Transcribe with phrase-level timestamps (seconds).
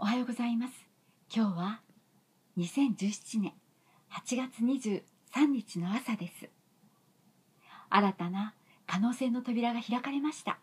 [0.00, 0.74] おはようございます。
[1.34, 1.80] 今日は
[2.56, 3.52] 2017年
[4.12, 5.02] 8月23
[5.48, 6.48] 日の朝です。
[7.90, 8.54] 新たな
[8.86, 10.60] 可能性の扉が開かれました。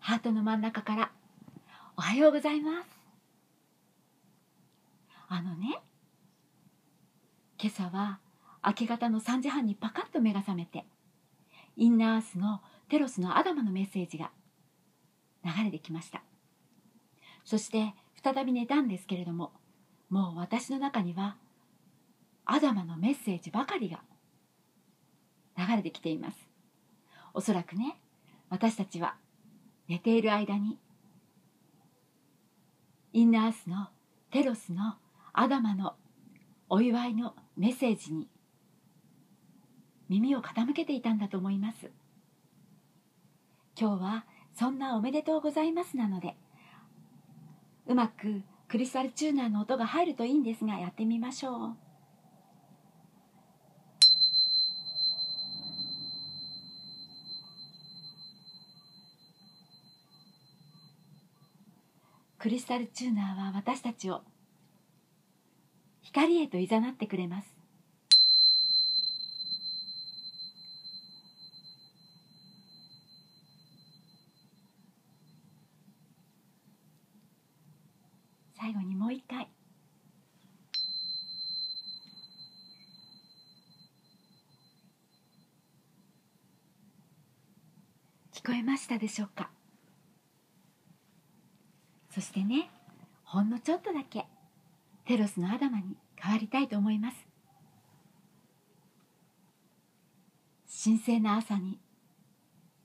[0.00, 1.12] ハートの真ん中から
[1.96, 2.88] おはようございます。
[5.28, 5.80] あのね
[7.62, 8.18] 今朝は
[8.66, 10.84] 明け方の3時半にパカッと目が覚めて
[11.76, 14.32] インナーアースのテロスのアダマのメッセージが
[15.44, 16.22] 流れてきました。
[17.44, 19.52] そして再び寝たんですけれども
[20.08, 21.36] もう私の中には
[22.46, 24.00] アダマのメッセージばかりが
[25.56, 26.38] 流れてきています。
[27.32, 27.96] おそらくね
[28.48, 29.16] 私たちは
[29.88, 30.78] 寝ている間に
[33.12, 33.88] インナースの
[34.30, 34.96] テロスの
[35.32, 35.94] アダマの
[36.68, 38.28] お祝いのメッセージに
[40.08, 41.90] 耳を傾けていたんだと思います。
[43.78, 46.36] 今日はそんなおめでとうございますなので。
[47.86, 51.76] うまくクリスタルチューナーの音が入るといいんですがやってみましょう。
[62.38, 64.22] クリスタルチューナーは私たちを
[66.02, 67.63] 光へと誘ってくれます。
[78.64, 79.46] 最後にもう一回。
[88.32, 89.50] 聞こえましたでしょうか？
[92.08, 92.70] そしてね
[93.22, 94.24] ほんのちょっとだけ
[95.04, 97.16] テロスのアダマに変わりたいと思います。
[100.82, 101.78] 神聖な朝に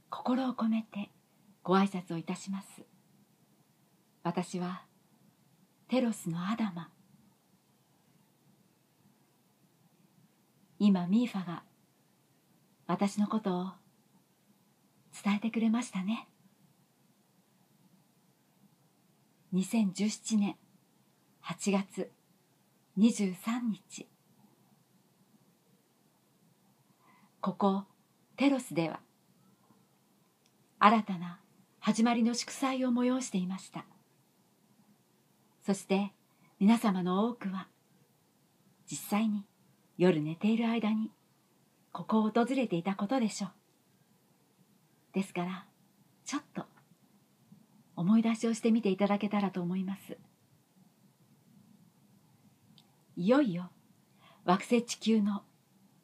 [0.10, 1.10] 心を込めて
[1.64, 2.68] ご挨拶をいたします。
[4.24, 4.89] 私は
[5.90, 6.92] テロスのアダマ。
[10.78, 11.64] 今ミーファが
[12.86, 13.72] 私のことを
[15.24, 16.28] 伝えてくれましたね。
[19.56, 20.56] 2017年
[21.44, 22.12] 8月
[23.00, 23.34] 23
[23.72, 24.08] 日。
[27.42, 27.84] ここ
[28.38, 29.00] テロスでは
[30.78, 31.40] 新たな
[31.80, 33.86] 始まりの祝祭を催していました。
[35.70, 36.14] そして
[36.60, 37.68] 皆様の多くは
[38.90, 39.46] 実際に
[40.00, 41.12] 夜寝ている間に
[41.92, 43.52] ここを訪れていたことでしょう。
[45.14, 45.68] ですから
[46.26, 46.64] ちょっと
[47.96, 50.18] 思い出しをしてみていただけたらと思います。
[53.16, 53.70] いよいよ
[54.46, 55.44] 惑星地球の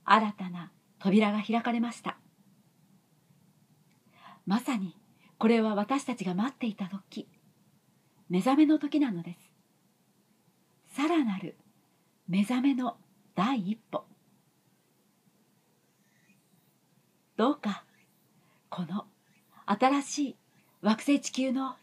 [0.03, 2.19] 新たな扉が開かれました。
[4.45, 4.95] まさに
[5.39, 7.27] これは私たちが待っていた時
[8.29, 9.44] 目覚めの時なのです。
[10.95, 11.57] さらなる
[12.29, 12.95] 目覚めの
[13.35, 14.05] 第一歩。
[17.35, 17.83] どうか
[18.69, 19.03] この
[19.65, 20.35] 新しい
[20.81, 21.75] 惑星地球の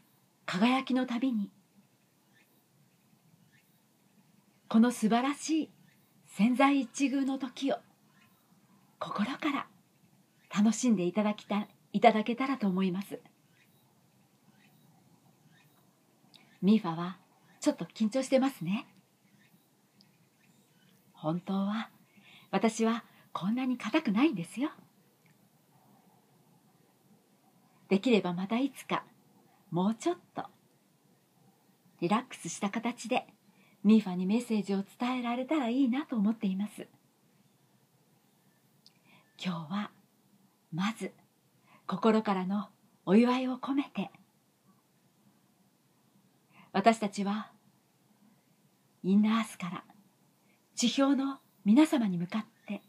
[0.46, 1.50] 輝きの旅に
[4.66, 5.70] この素晴らしい
[6.28, 7.76] 潜在一遇の時を
[8.98, 9.66] 心から
[10.56, 13.20] 楽しんでいただきたいただけたらと思います。
[16.62, 17.18] ミーファは
[17.60, 18.86] ちょっと緊張してますね。
[21.22, 21.88] 本当は。
[22.50, 24.71] 私はこんなに硬くないんですよ。
[27.88, 29.05] できればまたいつか
[29.71, 30.44] もうちょっと
[32.00, 33.27] リラックスした形で
[33.84, 36.88] ミーファにメッセージを伝えられたらいいなと思っています。
[39.44, 39.91] 今日は
[40.72, 41.12] まず
[41.87, 42.69] 心からの
[43.06, 44.10] お祝いを込めて
[46.72, 47.53] 私たちは
[49.04, 49.84] インナーアースから
[50.75, 52.83] 地表の皆様に向かって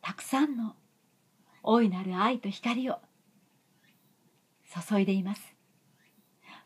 [0.00, 0.74] たくさんの
[1.62, 2.98] 大いなる愛と光を
[4.88, 5.54] 注いでいます。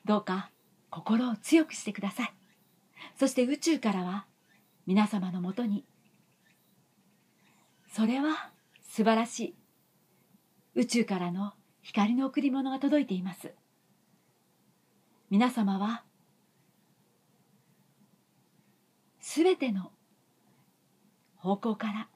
[0.05, 0.51] どうか
[0.91, 2.33] 心を強くしてください。
[3.19, 4.27] そして宇宙からは
[4.87, 5.85] 皆様のもとに
[7.89, 8.51] それは
[8.83, 9.55] 素晴らしい。
[10.75, 11.53] 宇宙からの
[11.83, 13.55] 光の贈り物が届いています。
[15.31, 16.05] 皆様は
[19.29, 19.91] すべての
[21.35, 22.09] 方向から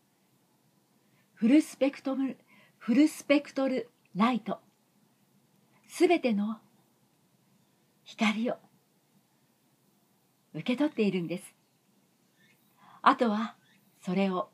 [1.35, 2.39] フルスペクトル
[2.79, 4.61] フルスペクトルライト
[5.89, 6.59] すべての
[8.05, 8.55] 光を
[10.55, 11.55] 受け取っているんです。
[13.03, 13.57] あとは
[14.05, 14.49] それを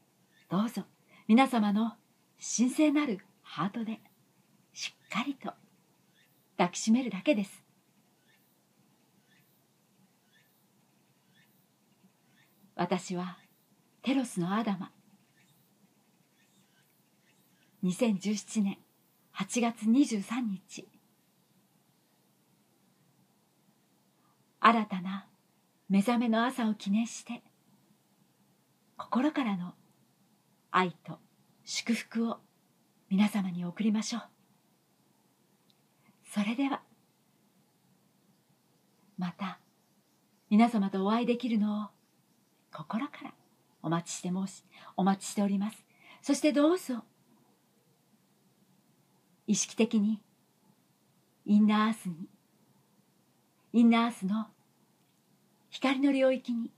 [0.51, 0.85] どうぞ
[1.29, 1.93] 皆様の
[2.41, 4.01] 神聖なるハートで
[4.73, 5.53] しっかりと
[6.57, 7.66] 抱きしめるだけです。
[12.79, 13.39] 私は
[14.03, 14.93] テロスのアダマ。
[17.83, 18.79] 2017年
[19.35, 20.87] 8月23日。
[24.61, 25.27] 新たな
[25.89, 27.43] 目覚めの朝を記念して
[28.99, 29.73] 心からの
[30.71, 31.19] 愛と
[31.65, 32.41] 祝福を
[33.09, 34.23] 皆様に送りましょう。
[36.31, 36.83] それでは
[39.17, 39.61] また
[40.51, 41.96] 皆様とお会いできるのを
[42.77, 43.33] 心から
[43.83, 44.63] お待ちして申し
[44.99, 45.83] お待ちしております。
[46.21, 47.05] そしてどうぞ
[49.47, 50.21] 意識的に
[51.47, 52.29] インナーアースに
[53.73, 54.49] インナーアースの
[55.71, 56.71] 光の領域に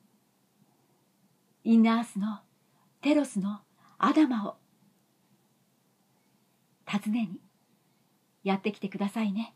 [1.65, 2.39] インナーアースの
[3.01, 3.61] テロスの
[3.99, 4.57] アダマを
[6.87, 7.41] 訪ねに
[8.45, 9.55] やってきてくださいね。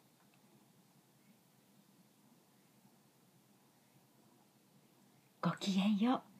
[5.41, 6.31] ごきげんよう。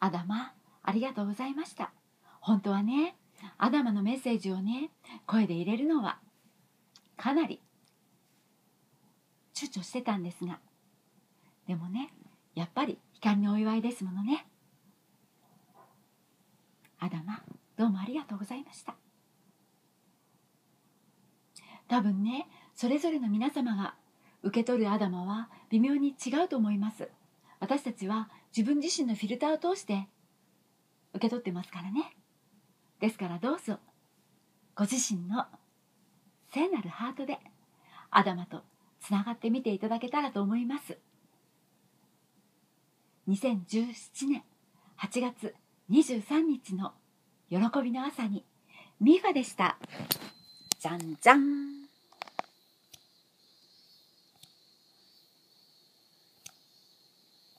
[0.00, 1.92] アダマありがとうございました。
[2.40, 3.14] 本当はね
[3.58, 4.90] アダマのメッセージをね
[5.26, 6.18] 声で入れるのは
[7.16, 7.60] かなり
[9.54, 10.58] 躊躇してたんですが。
[11.68, 12.12] でもね
[12.54, 14.46] やっぱり光のお祝いですものね。
[16.98, 17.42] アダマ
[17.76, 18.94] どうもありがとうございました。
[21.88, 23.94] 多分ねそれぞれの皆様が
[24.42, 27.08] 受け取るアダマは微妙に違うと思います。
[27.58, 30.08] 私たちは自分自身のフィルターを通して
[31.14, 32.14] 受け取ってますからね。
[33.00, 33.78] ですからどうぞ
[34.74, 35.46] ご自身の
[36.52, 37.38] 聖なるハートで
[38.10, 38.62] アダマと
[39.00, 40.98] つながってみていただけたらと思います。
[43.28, 44.42] 2017年
[44.98, 45.54] 8月
[45.90, 46.92] 23日の
[47.48, 48.44] 喜びの朝に
[49.00, 49.78] ミファでした。
[50.78, 51.79] じゃんじゃん。